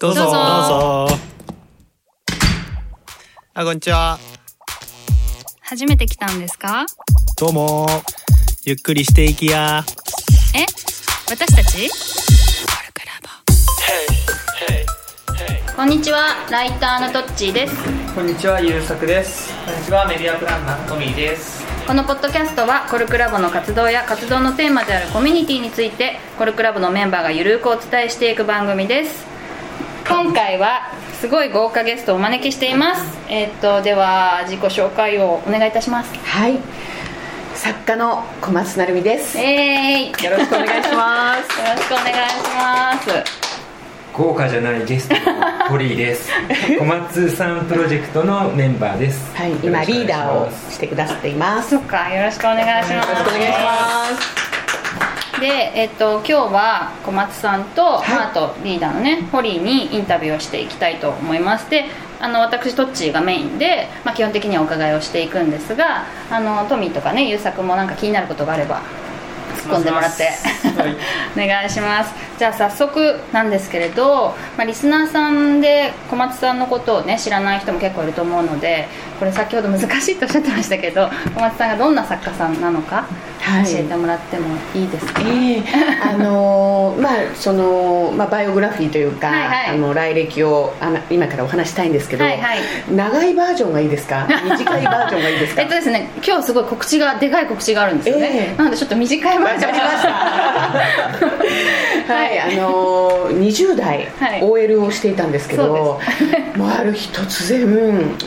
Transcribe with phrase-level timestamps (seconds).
[0.00, 0.22] どうぞ。
[0.22, 0.30] どうぞ。
[0.30, 1.16] どうぞ
[3.52, 4.18] あこんにちは。
[5.60, 6.86] 初めて来たんですか？
[7.38, 7.86] どうも。
[8.64, 9.84] ゆっくりしていきや。
[10.54, 10.64] え？
[11.28, 11.90] 私たち？
[15.76, 16.48] こんにちは。
[16.50, 17.74] ライターのトッチーです。
[18.14, 19.52] こんにちは、ゆうさくです。
[19.66, 21.66] こんにちは、メディアプランナーのトミーです。
[21.86, 29.35] このポッドキャストはコルクラボの活動や活動のテーマであるコミュニティについてコルクラボのメンバーがゆるくお伝えしていく番組です
[30.08, 33.18] 今回はすごい豪華ゲストをお招きしています。
[33.28, 36.14] えっとでは自己紹介をお願いいたします。
[36.18, 36.58] はい。
[37.54, 39.36] 作家の小松成美です。
[39.36, 40.24] よえーイ。
[40.24, 41.48] よろしくお願いします。
[41.58, 43.46] ろしくお願いします。
[44.12, 46.30] 豪華じゃないゲストのホリーです。
[46.78, 49.34] 小松さんプロジェクトのメンバーです。
[49.34, 49.52] はい。
[49.62, 51.70] 今リーダーをしてくださっています。
[51.70, 52.08] そっか。
[52.14, 53.08] よろしくお願いします。
[53.10, 54.45] よろしくお願いします
[55.40, 58.10] で、えっと、今日は小松さんと、はい。
[58.10, 61.68] まあ、あとリーダーのねホリーにインタビューをしていきたいと思います。
[61.70, 61.86] で
[62.18, 68.80] あの私トッチーがメインで、まあ、基本的にはお伺いをしていくんですがあのトミーとかね優作もなんか気になることがあれば
[69.54, 70.96] 突っ込んでもらってはい。
[71.44, 78.86] お願いします じゃあ早速なんですけれど、まあ、リスナーさんで小松さんのことをね知らない人も結構いると思うので
[79.18, 83.06] これ先ほど難しいとおっしゃってましたけど小松さんがどんな作家さんなのか
[83.40, 83.64] はい。
[83.64, 85.62] 教えてもらってもいいですか、ええ。
[86.02, 89.70] あのー まあその、まあ、バイオグラフィーというか、はいはい。
[89.70, 92.58] あの来歴をあの今からお話したいんですけど、はいはい。
[92.90, 94.26] 長いバージョンがいいですか？
[94.28, 95.62] 短いバージョンがいいですか？
[95.62, 98.58] えっとですね今日すごい告知がでかい告知があるんですよね、ええ。
[98.58, 99.72] なのでちょっと短いバージョン。
[99.72, 100.08] にしました。
[102.14, 104.42] はい、あのー、20代はい。
[104.42, 106.00] OL をしていたんですけど、
[106.54, 107.70] そもうある日突然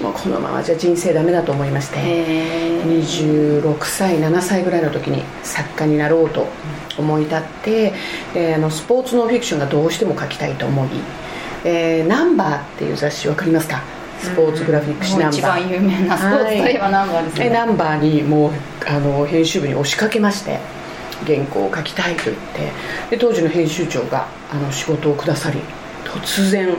[0.02, 6.47] もうこのままじゃ人生ダメだと思いまして、え26歳7歳ぐらいの時に作家になろうと
[6.97, 7.94] 思い立って、
[8.36, 10.89] えーあのスポーツノンフィクションがどうしても書きたいと思い
[11.66, 13.81] 「えーナンバーっていう雑誌わかりますか？
[14.22, 15.33] スポーツグラフィック誌ナンバー。
[15.38, 18.52] 一番有名なスポーツといえばナンバーですね、えナンバーにもう
[18.86, 20.60] あの編集部に押しかけまして
[21.25, 22.71] 原稿を書きたいと言って
[23.11, 25.59] で当時の編集長があの仕事をくださり
[26.05, 26.75] 突然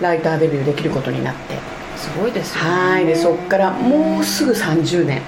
[0.00, 1.78] ライターデビューできることになって。
[1.98, 2.70] すごいですよね。
[2.70, 3.06] はい。
[3.06, 5.22] でそこからもうすぐ30年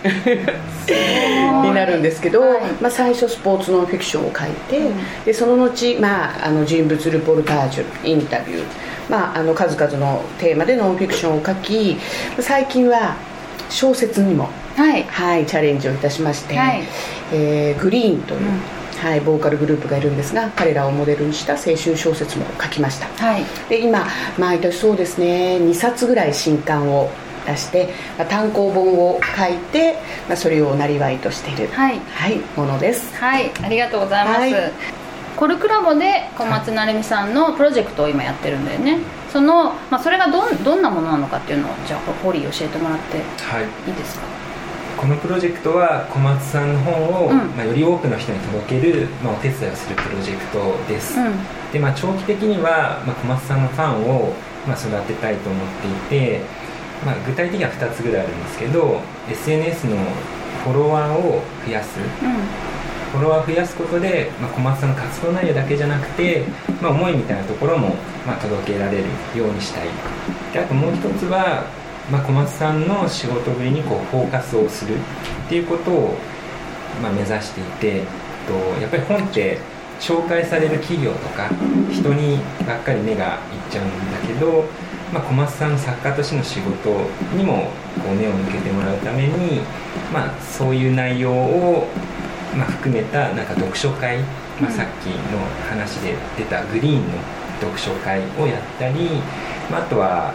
[1.65, 2.61] になるんですけど、はい。
[2.81, 4.93] まあ、最初スポーツノンフィクションを書いて、
[5.25, 8.65] でその後、まあ、あの人物ルポルタージュインタビュー、
[9.11, 11.97] まあ、あの数々のテーマでノンフィクションを書き
[12.39, 13.17] 最近は
[13.69, 15.05] 小説にも、はい。
[15.05, 16.83] はい、チャレンジをいたしまして、はい。
[17.33, 18.61] えーグリーンという、うん。
[19.01, 23.07] はい、ボーカルグループがいるんですが彼らをモデルにした青春小説も書きました。
[23.25, 23.45] はい。
[23.71, 24.07] で今
[24.39, 27.09] 毎年そうですね2冊ぐらい新刊を
[27.47, 27.89] 出して、
[28.19, 29.95] まあ、単行本を書いて、
[30.29, 31.99] まあ、それをなりわいとしている、はい。
[32.13, 33.15] はい、ものです。
[33.17, 34.53] はいありがとうございます、はい。
[35.35, 38.99] コルクラボで小松成美さんのプロジェクトを今やってるんだよね。
[39.33, 43.21] その、まあ、それがどんどんなものなのかっていうのをじゃあホリー教えてもらってい。
[43.21, 44.40] はいいですか？
[45.01, 47.37] このプロジェクトは小松さんの本を、うん。
[47.57, 51.33] まあ、より多くの人に届ける、まあ、お手伝いをするプロジェクトです、うん。
[51.73, 54.35] で、まあ、長期的には、まあ、小松さんのファンを、
[54.69, 56.41] まあ、育てたいと思っていて、
[57.07, 59.01] まあ、具体的には2つぐらいあるんですけど
[59.31, 59.97] SNS の
[60.65, 61.99] フォロワーを増やす。
[61.99, 66.45] フォロワー増やすことで、まあ、小松さんの活動内容だけじゃなくて、
[66.83, 67.97] まあ、思いみたいなところも、
[68.27, 69.89] まあ、届けられるようにしたい。
[70.53, 71.65] であともう一つは、
[72.11, 74.99] まあ、小松さんの仕事ぶりにこうフォーカスをするっ
[75.49, 76.17] ていうことを、
[77.03, 78.03] まあ、目指していて
[78.47, 79.59] とやっぱり本って
[80.01, 81.51] 紹介される企業とか
[81.93, 84.65] 人にばっかり目がいっちゃうんだけど、
[85.13, 86.91] まあ、小松さんの作家としての仕事
[87.37, 87.71] にも
[88.03, 89.61] こう目を向けてもらうために、
[90.13, 91.87] まあ、そういう内容を
[92.57, 94.19] まあ、含めたなんか読書会、
[94.61, 95.39] まあ、さっきの
[95.69, 97.19] 話で出たグリーンの
[97.61, 99.09] 読書会をやったり、
[99.71, 100.35] まあ、あとは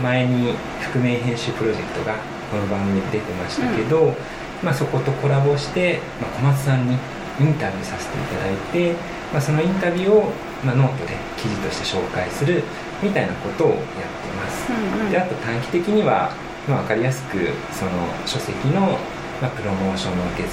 [0.00, 0.54] 前に
[0.92, 2.16] 覆面編集プロジェクトが
[2.50, 4.14] この番組で出てましたけど、
[4.62, 6.94] まあ、そことコラボして、まあ、小松さんに
[7.40, 8.94] インタビューさせていただいて、
[9.32, 10.32] まあ、そのインタビューを、
[10.64, 12.62] まあ、ノートで記事として紹介する
[13.02, 13.88] みたいなことをやって
[14.36, 14.72] ます。
[14.72, 15.10] うんうん。
[15.10, 16.32] であと短期的には、
[16.68, 17.90] まあ、分かりやすくその
[18.26, 18.98] 書籍の、
[19.40, 20.52] まあ、プロモーションのお手伝い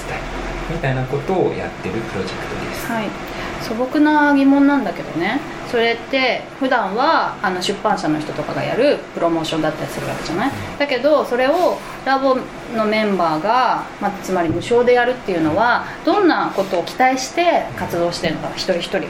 [0.72, 5.40] みたいなことをやってるプロジェクトです、はい素朴な疑問なんだけどね。
[5.70, 10.50] それって普段はあの出版社の人とかがやるプロモーションだったりするわけじゃない？
[10.78, 12.36] だけどそれをラボ
[12.74, 19.02] のメンバーが、まあ、つまり無償でやるっていうのはどんなことを期待して活動してるのか一人一人は。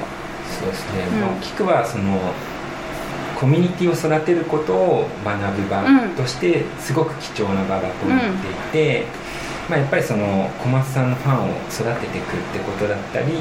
[0.61, 1.57] そうですね、うん。
[1.57, 2.19] くはその
[3.41, 6.11] コミュニティを育てることを学ぶ場うん。
[6.11, 9.07] としてすごく貴重な場だと思っていて、
[9.71, 13.33] まあ、やっぱりその小松さんのファンを育てていくってことだったり、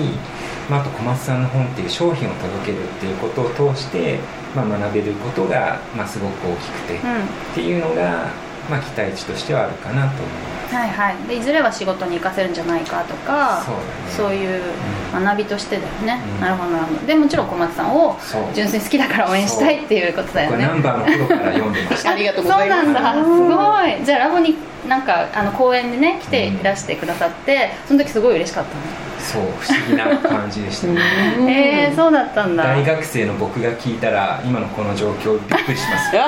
[0.70, 4.20] まあ、あと小松さんの本っていう商品を届けるっていうことを通して、
[4.56, 7.00] まあ、学べることが、まあ、すごく大きくて、うん。
[7.00, 7.04] っ
[7.56, 8.28] ていうのが、
[8.70, 11.28] まあ、期待値としてはあるかなと思いますはいはい。
[11.28, 13.72] でいずれは仕事に活かせるんじゃないかとかそ
[14.26, 14.44] うだね。
[14.44, 14.62] いう
[15.12, 16.42] 学びとしてだよね、うん。
[16.42, 17.08] なるほどなるほど。
[17.08, 18.16] でもちろん小松さんを
[18.54, 20.68] 純粋に好きだから応援したいっていうことだよね。
[20.68, 22.12] ナンバーの頃から読んでました。
[22.14, 22.84] ありがとうございます。
[22.86, 23.14] そうなんだ。
[23.14, 24.06] すごい。
[24.06, 24.56] じゃあラボに
[24.88, 31.00] なんかあの公演でね来ていらしてくださってその時すごい嬉しかったそう不思議な感じでしたね。
[31.92, 32.64] えそうだったんだ。
[32.64, 36.24] 大学生の僕が聞いたら今のこの状況びっくりしますよ。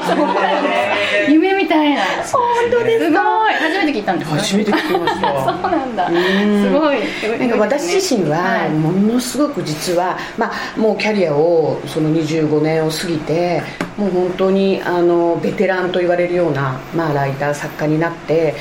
[1.30, 2.01] 夢みたいな。
[2.31, 3.18] 本当ですすご
[3.50, 4.38] い初めて聞いたんですか？
[4.38, 5.21] 初めて聞きまし そう
[5.62, 6.09] たなんだ。
[6.09, 6.63] ん。
[6.63, 6.98] すごい。
[7.39, 13.62] なんか私自身はものすごく実は、まあ、もうキャリアをその25年を過ぎて
[13.97, 18.54] もう本当にあのベテランと言われるような、まあ、ライター作家になって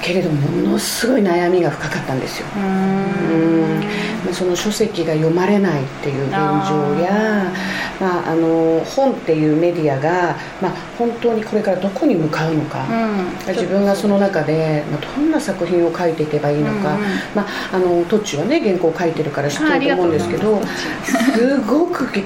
[0.00, 2.46] けれどものすごい悩みが深かったんですよ。
[2.56, 3.78] うん。
[3.78, 3.80] ん。
[4.24, 7.52] まあその書籍が読まれないっていう現状や
[8.00, 13.54] まあ、あの本っていうメディアが、まあ、本当にこれからどこに向かうのか、うん。
[13.54, 17.08] 自分がその中で、まあ、どんな作品を書いていけばいいのか、うんうん。
[17.34, 22.24] まあ、あのトッチはね原稿を書いてるから知ってると思うんですけどすごくぎ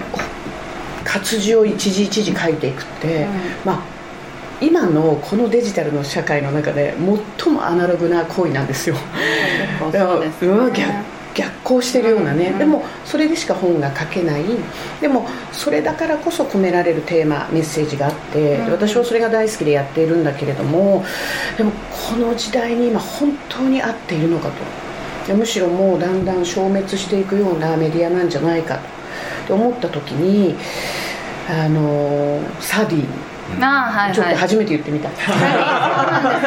[1.05, 3.27] 活字を一字一字書いていくって、
[3.65, 3.94] まあ
[4.61, 6.95] 今のこのデジタルの社会の中で
[7.39, 8.97] 最もアナログな行為なんですよ。
[10.71, 12.53] 逆逆行してるようなね、うん。
[12.53, 14.45] うんでもそれでしか本が書けない。
[15.01, 18.73] でもそれだからこそ込められるテーマメッセージがあって、でうん。
[18.73, 21.05] 私はそれが大好きでやっているんだけれども
[21.59, 21.73] でも
[22.11, 24.55] この時代に今本当に合っているのかと。
[25.27, 28.79] でむしろもうだんだん消滅していくようなメディアなんじゃないか
[29.49, 29.55] と。
[29.55, 30.55] 思った時に
[31.49, 33.05] あのサディ
[33.61, 34.15] あーはいはい。
[34.15, 36.41] ちょっと初めて言ってみた、 は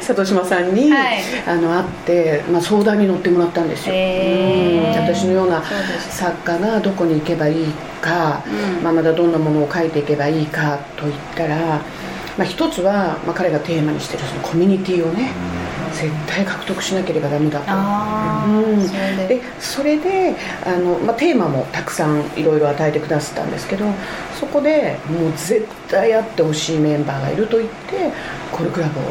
[0.00, 1.18] い里島さんに、はい。
[1.46, 4.98] あの会って、まあ、相談に乗ってもらったんですよ、へー。
[4.98, 5.08] うん。
[5.08, 5.62] 私のような
[6.10, 7.66] 作家がどこに行けばいい
[8.00, 8.82] か、うん。
[8.82, 15.30] まあ、まだどんなものを書いていけばいいかといったら、まあ、一つは、まあ、彼がテーマにしているそのコミュニティをね
[15.94, 18.50] 絶対獲得しなければダメだと。
[18.50, 18.88] うん。
[18.88, 19.36] それで。
[19.36, 23.86] でそれであの、まあ、テーマもたくさんいろいろ与えてくださったんですけど
[24.38, 28.12] そこでもう絶対会ってほしいメンバーがいると言って
[28.52, 29.02] コルクラブを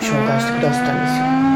[0.00, 1.48] 紹介してくださったんですよ。
[1.48, 1.53] うん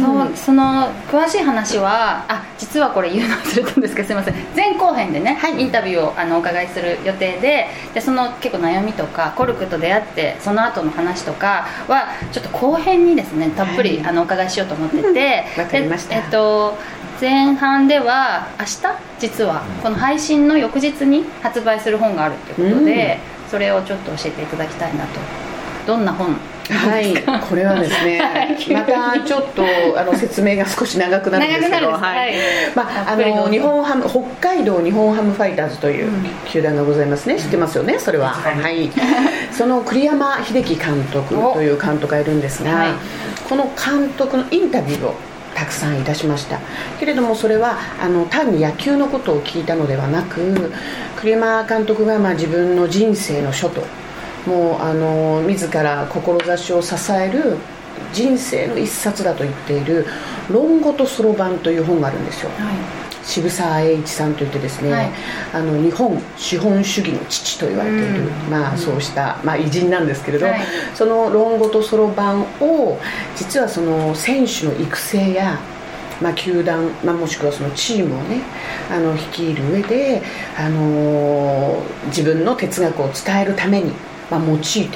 [0.00, 4.34] そうその詳しい話はあ実はこれ言うの忘れたんですけどすいません。
[4.54, 14.06] 前後編でね、インタビューをあのお伺いする予定ででその結構悩みとかコルクと出会ってその後の話とかはちょっと後編にですねたっぷり、はい。
[14.08, 16.16] あのお伺いしようと思ってて わかりました。
[16.16, 16.76] でえっと
[17.20, 18.80] 前半では明日
[19.18, 23.18] 実はこの配信の翌日に発売する本があるということで、
[23.50, 25.20] それをちょっと教えていただきたいなと。
[25.86, 26.36] どんな本
[26.72, 27.14] はい、
[27.48, 28.74] これはですね、はい。
[28.74, 29.62] またちょっと
[29.98, 32.00] あの説明が少し長くなるんですけど、はい。
[32.00, 32.34] はい。
[32.74, 38.30] まあ、あの日本ハム北海道日本ハムファイターズといううん球団がございますね、知ってますよね、それは。
[38.30, 38.54] はい。
[38.56, 38.90] はい、
[39.52, 42.90] その栗山英樹監督という監督がいるんですが、はい。
[43.48, 45.14] この監督のインタビューを
[45.54, 46.58] たくさんいたしました。
[47.00, 50.70] けれどもそれはあの単に野球のことを聞いたのではなく
[51.16, 53.82] 栗山監督がまあ自分の人生の書と
[54.46, 57.56] もうあの自ら志を支える
[58.12, 60.06] 人生の一冊だと言っている
[60.50, 62.50] 「論語とそろばん」という本があるんですよ。
[63.24, 65.10] 渋沢栄一さんといってですね、はい。
[65.52, 68.28] あの日本資本主義の父と言われている、うん。
[68.48, 70.60] まあ、そうした、まあ、偉人なんですけれど、はい。
[70.94, 73.00] その「論語とそろばん」を
[73.34, 75.58] 実はその選手の育成や
[76.20, 78.40] まあ、球団、まあ、もしくはそのチームをね
[78.90, 80.22] あの率いる上で、
[80.58, 83.92] あのー自分の哲学を伝えるために、
[84.30, 84.90] まあ、用いている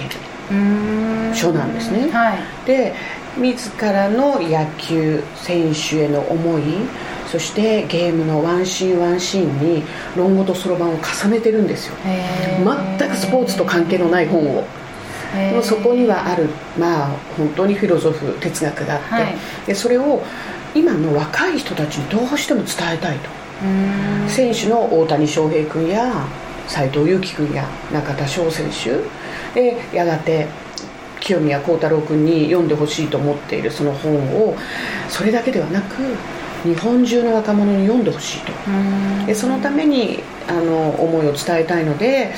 [1.35, 2.11] 書なんですね。
[2.11, 2.39] はい。
[2.67, 2.95] で
[3.37, 6.63] 自らの野球選手への思い
[7.31, 9.85] そしてゲームのワンシーンワンシーンに
[10.17, 11.95] 論語とそろばんを重ねてるんですよ。
[12.99, 14.65] 全くスポーツと関係のない本を。
[15.35, 15.51] へー。
[15.51, 19.37] でもそこにはあるまあ本当にフィロゾフ哲学があって、はい。
[19.67, 20.23] でそれを
[20.75, 23.31] 今の若い人たちにどうしても伝えたいと。
[24.27, 26.27] 選手の大谷翔平君や
[26.67, 28.99] 斎藤佑樹君や中田翔選手
[29.55, 30.47] でやがて
[31.21, 34.17] 清宮幸太郎君に読んでほしいと思っているその本
[34.49, 34.57] を
[35.09, 35.97] それだけではなく
[36.65, 38.53] 日本中の若者に読んでほしいと。
[39.27, 42.33] でそのためにあの思いを伝えたいので、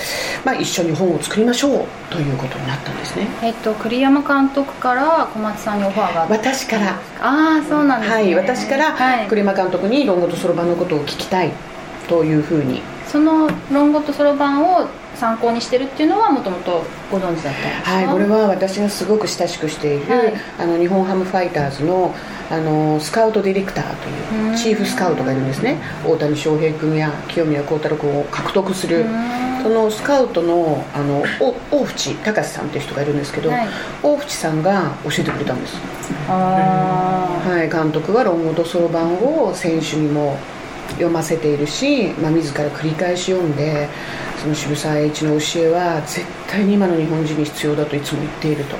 [0.44, 3.26] まあ、一緒に本を作りましょうということになったんですね。
[3.42, 6.90] えっと栗山監督から小松さんにオファーがあった私から。
[7.20, 8.14] ああそうなんですね。
[8.14, 9.28] はい、私からはい。
[9.28, 11.50] 栗山監督に「論語とそろばん」のことを聞きたい
[12.08, 12.80] というふうに。
[13.08, 14.88] その論語とそろばんを
[15.22, 17.90] 参考にしてるっていうのはもともとご存知だったんですか？
[17.92, 20.34] はい、これは私がすごく親しくしている、はい。
[20.58, 22.12] あの日本ハムファイターズの
[22.50, 25.78] あのスカウトディレクターというチーフスカウトがいるんですね。
[26.04, 29.06] 大谷翔平君や清宮幸太郎君を獲得する
[29.62, 33.68] そのスカウトのあのお大淵隆さんっていう人がいるんですけど、はい。
[34.02, 35.76] 大淵さんが教えてくれたんです。
[36.28, 40.36] あはい、監督は論語とそろばんを選手にも
[40.94, 43.88] 読ませているし、まあ、自ら繰り返し読んで
[44.42, 48.76] その渋沢栄一の教えは絶対に今の日本人に必要だといつも言っていると、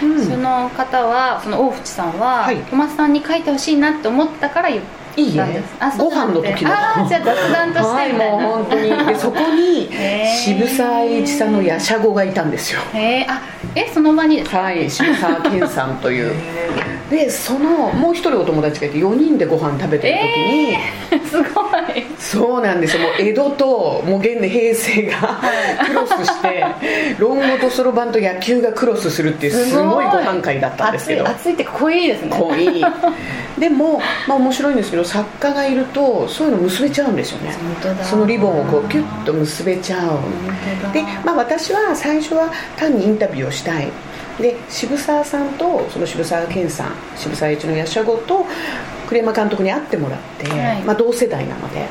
[0.00, 2.56] ーその方はその大淵さんは、はい。
[2.56, 4.80] 小松さんに書いてほしいなって思ったから言
[5.16, 5.74] いいえったんです。
[5.80, 6.40] あそごうなんです。
[6.40, 6.70] 飯の時の。
[6.72, 9.06] ああじゃあ雑談としはいてみたいな、もう本当に。
[9.06, 9.90] でそこに
[10.26, 12.80] 渋沢栄一さんのやしゃごがいたんですよ。
[12.94, 13.42] へえあ
[13.74, 14.58] えその場にですか？
[14.60, 16.32] はい渋沢健さんという。
[17.10, 20.18] でそのもう一人お友達がいて4人でご飯食べてる
[21.12, 21.60] 時に、 すご
[21.93, 21.93] い
[22.34, 23.02] そうなんですよ。
[23.02, 25.40] もう江戸ともう現代平成が
[25.86, 26.64] クロスして
[27.18, 31.28] 論語とそろばんと野球がクロスするっていうすごいご飯会だったんですけど。
[31.28, 32.36] 熱いって濃いですね。
[32.38, 32.84] 濃い。
[33.58, 37.54] でも、まあ、面白いんですけど作家がいるとそういうの結べちゃうんですよね。
[38.02, 40.92] そのリボンをこうキュッと結べちゃう。
[40.92, 43.88] で、まあ、私は最初は単にインタビューをしたい。
[44.40, 48.44] で渋沢さんとその渋沢健さん渋沢栄一のやしゃごと
[49.08, 50.82] 栗山監督に会ってもらって、はい。
[50.82, 51.86] まあ、同世代なので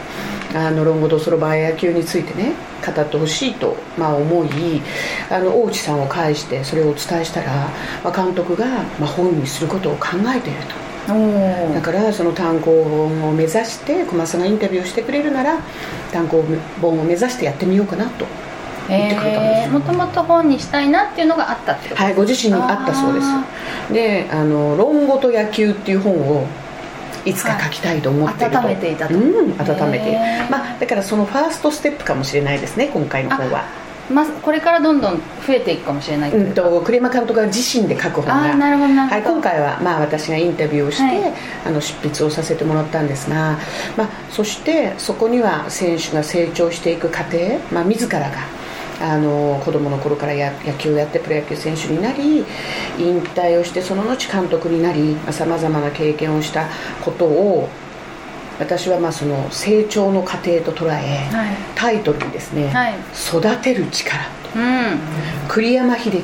[0.55, 2.53] あの論語とそろばん野球についてね
[2.85, 4.81] 語ってほしいと、まあ、思い
[5.29, 7.69] あの大内さんを介してそれをお伝えしたら、
[8.03, 8.65] まあ、監督が、
[8.99, 10.83] まあ、本にすることを考えていると。
[11.73, 15.59] だからその単行本を目指して小松さんがインタビューをしてくれるなら
[16.13, 16.41] 単行
[16.79, 18.25] 本を目指してやってみようかなと
[18.87, 19.79] 言ってくれたんですよ。
[19.79, 23.25] もともと本にしたいなっていうのがあったってことはいご自身にあったそうです。
[23.27, 23.45] あ
[23.91, 26.45] であの「論語と野球」っていう本を
[27.25, 29.15] いつか書きたいと思っていると、温めていたと。
[29.15, 30.17] うん温めて。
[30.49, 33.83] まあだからそのファーストステップかもしれないですね今回の方は。
[34.11, 38.35] まこれからどんどん増えていくかもしれないううんと栗山監督が自身で書く本が。
[38.35, 41.33] ああなるほどなはい、今回は、まあ、私がインタビューをして、はい。
[41.65, 43.57] あの執筆をさせてもらったんですが、
[43.95, 47.37] まあ、そしてそこには選手が成長していく過程、
[47.71, 48.29] まあ、自らが
[49.01, 52.45] あの子供の頃からや野球をやってプロ野球選手になり
[52.97, 56.67] 引退をしてその後監督になりさまざ、まな経験をした
[57.03, 57.69] ことを
[58.59, 61.55] 私はまあその成長の過程と捉え、はい。
[61.75, 62.95] タイトルにですね、はい。
[63.15, 64.23] 育てる力
[64.55, 64.99] うん。
[65.47, 66.23] 栗山英樹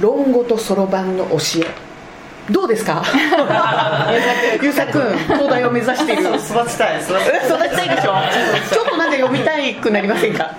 [0.00, 1.85] 論語とそろばんの教え
[2.50, 3.02] どうですか？
[4.62, 6.22] ゆうさくん東大を目指している。
[6.22, 7.00] 育 育ちたい。
[7.02, 7.08] 育
[7.68, 8.12] ちたいでしょ？
[8.72, 10.50] ちょっとなんか読みたいくなりませんか？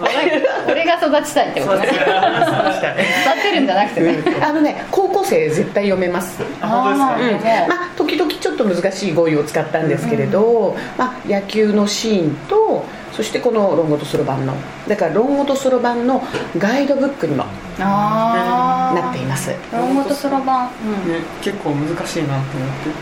[0.70, 4.18] 俺が育ちたいってことね育てるんじゃなくてね。
[4.42, 6.42] あのね高校生絶対読めます。
[6.62, 7.14] あ本当ですか？
[7.14, 7.70] あーうん。
[7.70, 14.54] まあ、時々ちょっと難しい語彙を使ったんですけれど、まあ、野球のシーンとそしてこの「論語とそろばんの」
[14.88, 16.24] だから「論語とそろばん」の
[16.58, 17.46] ガイドブックにも
[17.80, 19.52] ああなっています。
[19.72, 20.70] 論語とそろばん、
[21.06, 21.12] うん。
[21.12, 22.34] ね結構難しいなと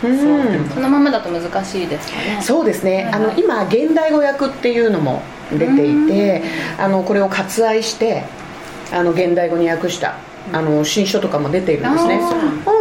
[0.08, 0.70] 思ってうん。
[0.70, 2.38] そのままだと難しいですかね。
[2.40, 6.42] そうですね、はいあの今現代語訳っていうのも出ていて
[6.78, 8.24] あのこれを割愛して
[8.92, 10.14] あの現代語に訳した
[10.52, 12.20] あの新書とかも出ているんですね。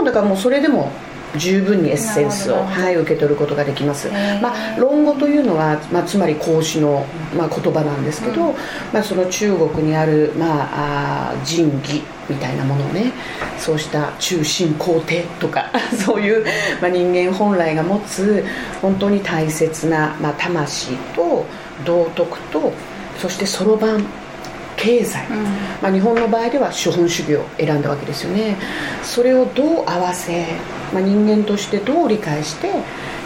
[0.06, 0.92] だからもうそれでも
[1.38, 4.10] 十分にエッセンスを、はい、受け取ることができます。
[4.42, 8.56] まあ、論語というのは、まあ、つまり孔子の、まあ、言葉なんですけど、うん。
[8.94, 13.12] まあ、その中国にある、まあ、あー仁義みたいなものをね
[13.58, 15.72] そうした中心皇帝とか
[16.06, 16.46] そういう、
[16.82, 18.44] まあ、人間本来が持つ
[18.82, 21.46] 本当に大切な、まあ、魂と
[21.86, 22.74] 道徳と
[23.20, 24.06] そしてそろばん
[24.86, 25.44] 経済、うん。
[25.82, 28.56] まあ、日本の場合では資本主義を選んだわけですよね。
[29.04, 30.46] それをどう合わせ、
[30.94, 32.72] まあ、人間としてどう理解して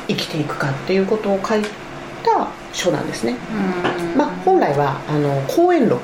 [0.07, 1.61] 生きていくかっていうことを書い
[2.23, 3.35] た書なんですね、
[4.13, 4.17] うん。
[4.17, 6.01] まあ、本来はあの講演録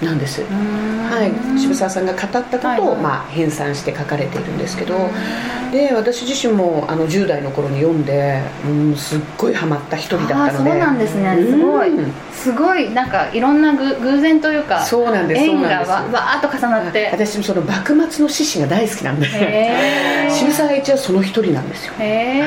[0.00, 1.10] なんです、うん。
[1.10, 4.94] はい、渋沢さんが語ったことを、まあ、編纂して書かれているんですけど、
[5.72, 10.70] で私自身もあの10代の頃に読んで、うん、すっごいハマった一人だったので。
[10.70, 11.36] そうなんですね。
[11.40, 11.90] すごい。
[11.90, 17.08] うんすごいなんかいろんなぐ偶然というかそうなんです縁がわわーっと重なって。
[17.12, 19.26] 私もその幕末の志士が大好きなんで。
[20.30, 21.92] 渋沢栄一はその一人なんですよ。
[22.00, 22.42] へ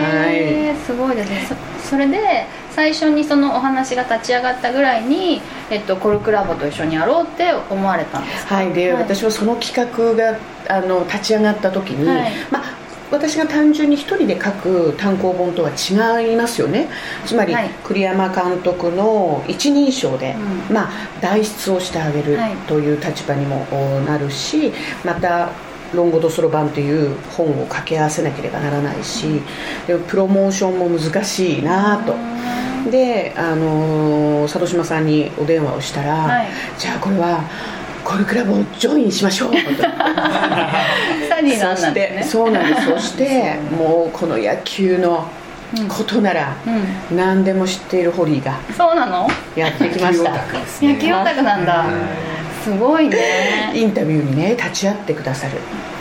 [0.74, 1.48] え、すごいですね。
[1.84, 8.56] そそれで最初にそのお話が立ち上がったぐらいに、えっと、コルクラボと一緒にやろうって思われたんですか？
[8.56, 8.74] はい。
[8.74, 9.04] で、はい。
[9.04, 10.38] 私はその企画が
[10.68, 12.32] あの立ち上がった時に、はい。
[12.52, 12.64] まあ
[13.12, 16.88] 私が単純に一人で書く単行本とは違いますよね。
[17.26, 17.70] つまり、はい。
[17.84, 20.36] 栗山監督の一人称で、
[20.70, 22.56] うまあ、代筆をしてあげるはい。
[22.68, 25.50] という立場にもおなるしまた
[25.94, 29.42] 「論語とそろばん」という本を掛け合わせなければならないし
[29.88, 32.16] でプロモーションも難しいなと。
[32.90, 36.48] で、あのー佐渡島さんにお電話をしたら、はい。
[36.78, 37.44] じゃあこれは
[38.06, 39.52] ゴルフクラブをジョインしましょう。
[39.52, 39.58] と
[41.28, 42.22] サニーなんなんですね。
[42.22, 42.86] てそうなんです。
[42.88, 45.28] そしてもうこの野球の
[45.90, 46.54] ことなら
[47.12, 47.18] うん。
[47.18, 49.28] 何でも知っているホリーがそうなの？
[49.56, 50.32] やってきました。
[50.82, 51.42] 野球オタクね。
[51.42, 51.74] なんだ。
[51.74, 51.86] は
[52.64, 53.72] すごいね。
[53.74, 55.54] インタビューにね立ち会ってくださる。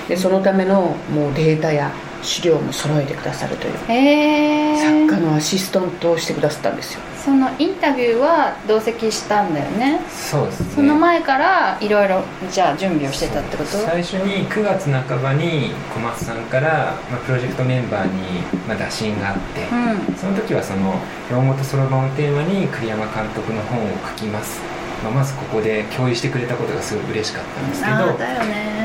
[0.07, 1.91] でそのためのもうデータや
[2.25, 3.75] 資料も揃えてくださるという。
[3.89, 7.01] へえ作家のアシスタントをしてくださったんですよ。
[7.25, 10.01] そのインタビューは同席したんだよね。
[10.11, 10.67] そうですね。
[10.75, 13.71] その前からいろいろじゃあ準備をしてたってこと？
[13.71, 19.63] 最初に9月半ばに小松さんから、まあ、プロジェクトメンバーに、まあ、打診があって、
[20.11, 20.17] うん。
[20.17, 20.95] その時はその
[21.31, 24.61] 論語とそろばんをテーマに栗山監督の本を書きます、
[25.05, 27.97] まあ、まずここで共有してくれたことがすごい嬉しかったんですけど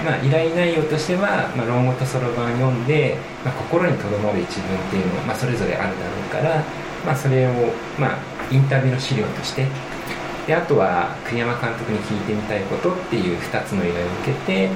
[0.04, 6.64] まあ、依頼内容としては、まあ、論語とそろばん読んで、まあ、心にとどまる一文っていうのも、まあ、それぞれあるだろうから、
[7.06, 7.52] まあ、それを、
[7.98, 8.18] まあ、
[8.52, 9.68] インタビューの資料として
[10.48, 14.70] であとは栗山監督に聞いてみたいことっていう2つの依頼を受けて、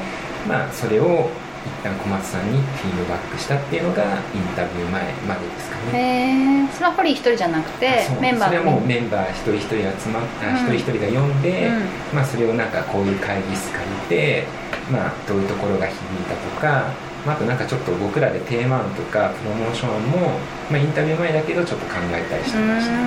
[0.47, 1.29] まあ、それを
[1.65, 5.99] 一旦小松さんにフィードバックしたっていうのがインタビュー前までですかね。
[5.99, 10.55] へえそれはホリー一人じゃなくてメンバーそれはもうメンバー一人一人集まった、うん。
[10.55, 11.81] 一人一人が読んで、うん。
[12.13, 14.45] まあ、それをなんかこういう会議室借りて、
[14.91, 16.91] まあ、どういうところが響いたとか、
[17.25, 20.17] まあ、あとなんかちょっと僕らでテーマ案とかプロモーション案も、
[20.69, 22.91] まあ、インタビュー前だけどちょっと考えたりしてました。
[22.91, 22.97] ね。
[22.97, 23.01] う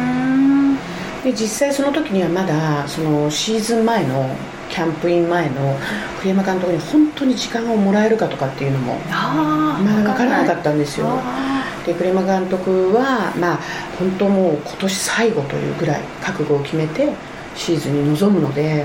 [0.73, 0.79] ん。
[1.25, 4.31] で実際その時にはまだそのシーズン前の
[4.71, 5.77] キャンプイン前の
[6.19, 11.07] 栗山監督に本当に時間をもらえるかとかっていうのもああまだ分からなかったんですよ。
[11.09, 13.59] あで栗山監督はまあ
[13.99, 17.13] 本当もう今年最後というぐらい覚悟を決めて
[17.55, 18.85] シーズンに臨むので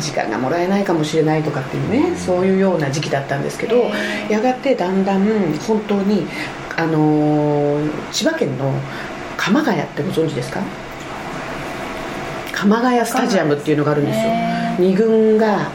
[0.00, 3.90] 時間がもらえないかもしれないとかっていうねそういうような時期だったんですけど
[4.28, 5.24] やがてだんだん
[5.66, 6.26] 本当に
[6.76, 8.70] あのー千葉県の
[9.38, 10.60] 鎌ヶ谷ってご存知ですか？
[12.52, 14.24] 鎌ヶ谷スタジアムっていうのがあるんですよ。
[14.24, 15.70] へ2軍が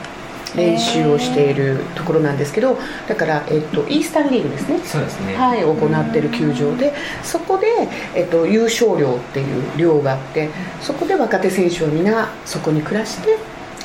[0.55, 2.77] 練習をしているところなんですけど
[3.07, 4.79] だから、えっと、イースタンリーグですね。
[4.83, 6.93] そうですね、はい、行っている球場で
[7.23, 7.67] そこで、
[8.15, 10.49] えっと、優勝寮っていう寮があって
[10.81, 13.37] そこで若手選手は皆そこに暮らして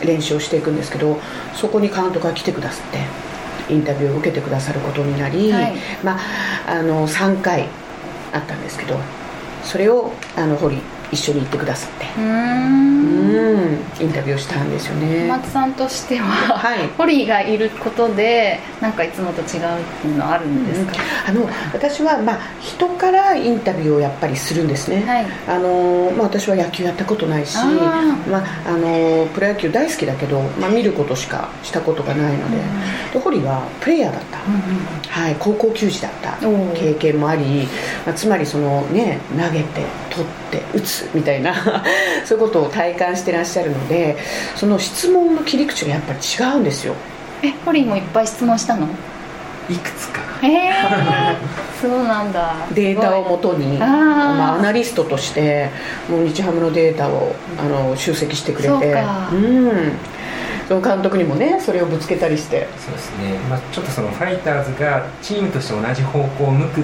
[0.04, 1.18] 練習をしていくんですけど
[1.54, 2.86] そこに監督が来てくださっ
[3.68, 5.74] てインタビューを受けてくださることになり、はい。
[6.02, 6.20] まあ、
[6.66, 7.68] あの3回
[8.32, 8.98] あったんですけど
[9.62, 10.80] それをあの堀
[11.12, 12.06] 一緒に行ってくださって。
[12.16, 13.46] うーうん。
[13.46, 15.26] んインタビューをしたんですよね。
[15.26, 16.24] 小松さんとしては、
[16.58, 16.86] はい。
[16.98, 19.48] ホリーがいることでなんかいつもと違うっ
[20.02, 20.92] ていうのはあるんですか、
[21.28, 25.26] あの私は、まあ、人からインタビューをやっぱりするんですね、はい。
[25.48, 32.56] あのまあ、私は野球やったことないしまあ、あのプロ野球大好きだけど、まあ、見ることしかしたことがないので,、
[33.12, 34.38] で堀はプレイヤーだった、
[35.10, 36.36] はい、高校球児だった
[36.74, 37.66] 経験もあり、
[38.04, 39.82] まあ、つまりその、ね、投げて
[40.16, 41.54] 取って打つみたいな
[42.24, 44.16] そういうことを体感してらっしゃるので
[44.54, 46.94] その質問の切り口がやっぱり違うんですよ。
[47.42, 48.88] えホリーもいっぱい質問したの？
[49.68, 50.20] いくつか。
[50.42, 50.72] へえ
[51.80, 52.54] そうなんだ。
[52.72, 55.70] データをもとにまあ、アナリストとして
[56.08, 58.68] もう日ハムのデータをあの集積してくれて。
[58.68, 59.00] そうか。
[59.34, 59.92] ん
[60.68, 62.66] その監督にもねそれをぶつけたりして。
[62.78, 66.82] そうですね、まあ、ちょっとそのファイターズがチームとして同じ方向を向く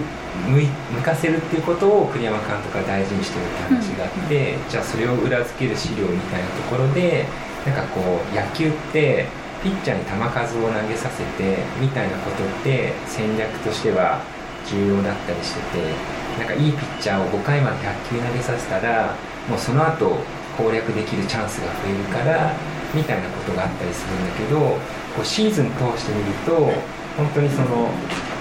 [0.49, 7.27] 向い向かせるっていうことを栗山監督が大事にしてるって話があって、じゃあそれを裏付ける資料みたいなところで
[7.67, 9.27] なんかこう野球って
[9.63, 14.21] ピッチャーに球数を投げさせてみたいなことって戦略としては
[14.67, 15.79] 重要だったりしてて
[16.39, 19.15] なんかいいピッチャーを5回まで100球投げさせたら
[19.49, 20.19] もうその後
[20.57, 22.57] 攻略できるチャンスが増えるから
[22.95, 24.59] みたいなことがあったりするんだけど
[25.17, 26.73] こうシーズン通してみると
[27.17, 27.91] 本当にその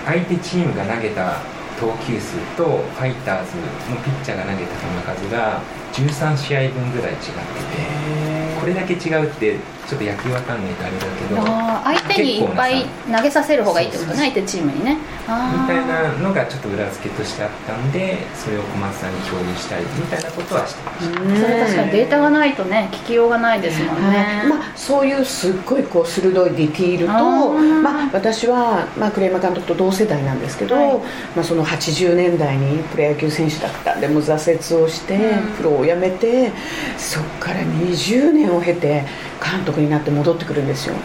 [0.06, 1.38] 相手チームが投げた
[1.80, 3.58] 投球数とファイターズ
[3.90, 4.76] のピッチャーが投げた
[5.16, 5.62] 球数が
[5.94, 11.42] 13試合分ぐらい違っててこれだけ違うってちょっと野球わかんないとあれだけど
[11.84, 14.12] 相手にいっぱい投げさせる方がいいってこと？
[14.12, 14.98] ね相手チームにね。
[15.22, 15.28] み
[15.68, 21.20] たいなのがちょっと裏付けとしてあったんでそれを小松さんに共有したいみたいなことはしてました。
[21.42, 24.48] それ確かにデータがないとね聞きようがないですもんね、はい。
[24.48, 27.82] まあ、そういうすっごいこう鋭いディティールとあー。
[27.82, 30.98] まあ、私は、まあ、栗山監督と同世代なんですけど、はい。
[31.36, 35.54] まあ、その80年代にプロ野球選手だったでも挫折をして、うん。
[35.54, 36.52] プロを辞めて
[36.98, 39.06] そこから20年を経て
[39.44, 40.96] 監督になって戻ってくるんですよ。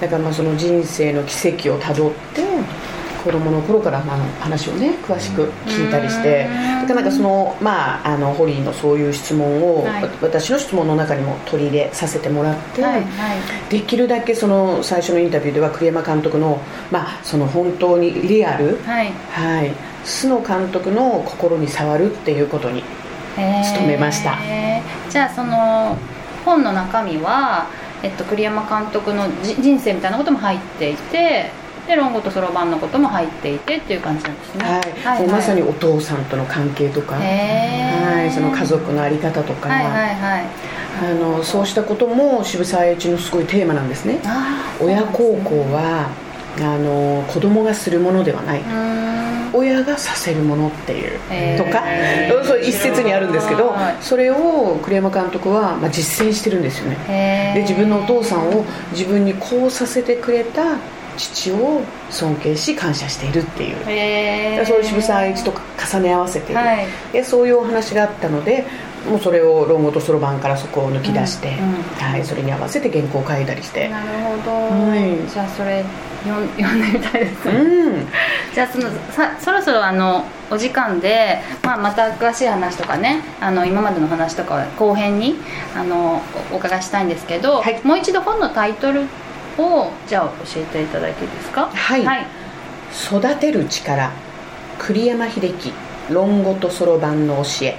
[0.00, 2.42] だからまあその人生の奇跡をたどって
[3.24, 6.46] 子供の頃からまあ話をね詳しく聞いたりして。
[6.80, 6.86] うん。
[6.86, 10.02] だからなんかそのまああのホリーのそういう質問を、はい。
[10.02, 13.38] わ私の質問の中にも取り入れさせてもらって、はいはい。
[13.70, 19.12] できるだけその最初のインタビューでは栗山監督の,、まあその本当にリアル、はい。
[19.30, 19.72] はい、
[20.04, 22.84] 須野監督の心に触るっていうことに
[23.36, 23.64] へー。
[23.64, 24.38] 勤めました。
[25.10, 25.96] じゃあその
[26.46, 27.66] 本の中身は、
[28.02, 31.50] えっと、栗山監督のじ人生みたいなことも入っていて
[31.86, 34.64] で論語とそろばんのことも入っていてっていう感じなんですね。
[35.04, 40.44] はい、もうまさにお父さんとの関係とか、はい、その家族の在り方とか、はいはいはい。
[40.98, 44.18] あのそうしたことも渋沢栄一のすごいテーマなんですね。
[44.24, 46.08] あー親孝行は
[46.58, 48.62] あの子供がするものではない、
[49.56, 51.58] 親がさせるものっていう。
[51.58, 51.82] とか、
[52.44, 53.96] そう一説にあるんですけどはい。
[54.00, 56.96] それを栗山監督は、まあ、実践してるんですよね。
[57.08, 57.54] へー。
[57.54, 60.76] で自分のお父さんを自分にこうさせてくれた
[61.16, 63.76] 父を尊敬し感謝しているっていう。
[63.86, 64.66] へー。
[64.66, 66.86] そういう渋沢栄一と重ね合わせている、はい。
[67.12, 68.64] でそういうお話があったので
[69.08, 71.82] もうそれを論語とそろばんからそこを抜き出して、うんうん。
[71.82, 73.88] はい、それに合わせて原稿を書いたりして。
[73.88, 74.06] なる
[74.42, 75.30] ほど、はい。
[75.30, 75.84] じゃあそれ
[76.24, 77.44] 読ん読んでみたいです。
[77.46, 78.06] ね、うん。
[78.54, 85.36] じゃあそのさそろそろあのお時間で、まあ、また詳しい話とかねあの今までの話とか後編に
[85.74, 87.80] あのおお伺いしたいんですけど、はい。
[87.84, 89.02] もう一度本のタイトル
[89.58, 91.70] をじゃあ教えていただいていいですか？
[91.72, 92.04] はい。
[92.04, 92.26] はい、
[92.92, 94.10] 育てる力
[94.78, 95.72] 栗山英樹
[96.10, 97.76] 論語とそろばんの教え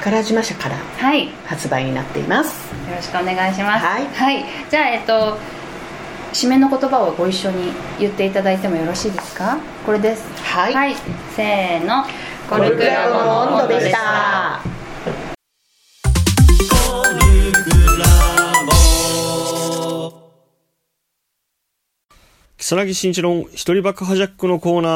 [0.00, 2.72] 宝島社からはい、よ発売になっています。
[2.96, 3.84] ろしくお願いします。
[3.84, 3.98] は
[4.32, 4.44] い。
[4.70, 5.36] じゃあえっと
[6.32, 9.58] 締めの言葉をご一緒に言っていただいてもよろしいですか？
[9.84, 10.24] これです。
[10.42, 10.94] はい、
[11.36, 12.04] せーの。
[12.48, 14.60] コルクラボの温度でした
[22.70, 24.88] 木更木慎一郎一人爆破ジャックのコーナ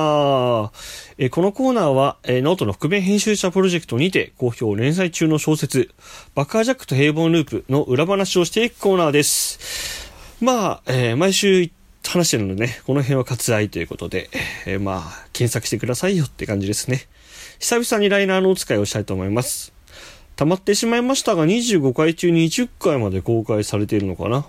[0.68, 0.70] ー。
[1.18, 5.90] えこのコーナーは、えノートの覆面編集者プロジェクトにて好評連載中の小説、
[6.36, 10.08] 爆破ジャックと平凡ループの裏話をしていくコーナーです。
[10.40, 11.68] まあ、えー毎週
[12.06, 14.30] 話してるのでね、この辺は割愛ということで、
[14.66, 17.08] えーまあ、検索してくださいよって感じですね。
[17.58, 19.72] 久々にライナーのお使いをしたいと思います。
[20.36, 24.46] 溜まってしまいましたが、25回中に10回まで公開されているのかな。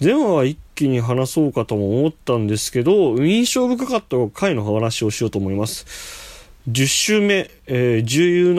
[0.00, 6.48] 前話は一気に話そうかとも思ったんですけど、印象深かった回の話をしようと思います。
[6.70, 8.54] 10週目、えー17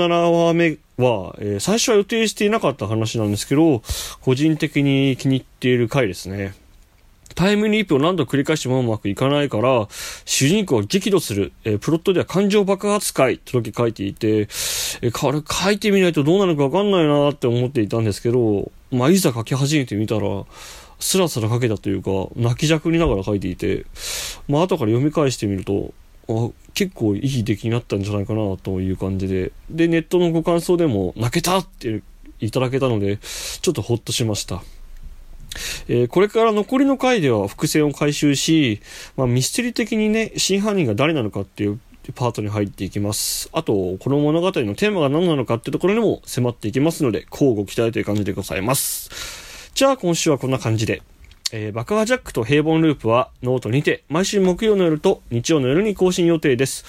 [0.48, 3.82] 話目は、えー最初は予定していなかった話なんですけど、
[4.22, 6.56] 個人的に気に入っている回ですね。
[7.36, 9.88] タイムリープを何度繰り返してもうまくいかないから、
[10.26, 20.46] 主人公が激怒する、えープロットでは感情爆発回とだけ書いていて、えーこれ書いてみないとどうなるかわかんないなって思っていたんですけど、まあ、いざ書き始めてみたら、
[21.00, 23.86] スラスラ書けたというか、泣きじゃくりながら書いていて、
[24.48, 25.94] まあ、後から読み返してみると、
[26.30, 32.04] あ結構いい出来になったんじゃないかなという感じで、で、ネットのご感想でも、泣けたって
[32.40, 34.62] いただけたので、ちょっとほっとしました。
[35.88, 38.82] えーこれから残りの回では伏線を回収し、
[39.18, 41.80] まあ、ミステリー的にね、真犯人が誰なのかっていう
[42.14, 43.50] パートに入っていきます。
[43.52, 49.49] あと、この物語のテーマが何なのかっていうところにも迫っていきますので、交互期待という感じでございます。
[49.80, 51.02] じゃあ今週はこんな感じで。
[51.54, 56.84] えー爆破ジャックと平凡ループはノートにて毎週木曜の夜と日曜の夜に更新予定です。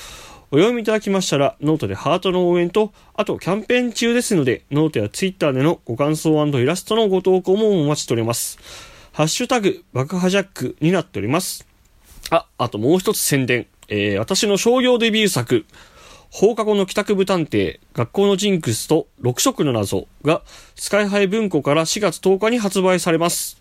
[0.50, 8.59] お読みいただきましたらノートでハートの応援と、あとキャンペーン中ですのでノートやツイッターでのご感想イラストのご投稿もお待ちしております。
[9.12, 11.68] ハッシュタグ爆破ジャックになっております。
[12.31, 13.68] あ、あともう一つ宣伝。
[13.87, 15.64] えー私の商業デビュー作、
[16.32, 20.42] 放課後の帰宅部探偵、学校のジンクスと6色の謎が、
[20.76, 23.58] スカイハイ文庫から4月10日に発売されます。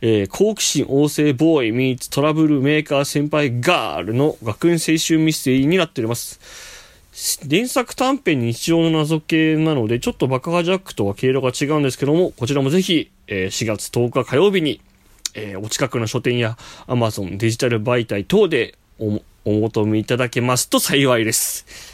[0.00, 6.40] えー好奇心旺盛ボーイミーツトラブルメーカー先輩ガールの学園青春ミステリーになっております。
[7.48, 14.80] 原作短編日常の謎系なので、ちょっと爆破ジャックとは経路が違うんですけども、こちらもぜひ、えー4月10日火曜日に、
[15.34, 21.93] えーお近くの書店や Amazon デジタル媒体等でお求めいただけますと幸いです。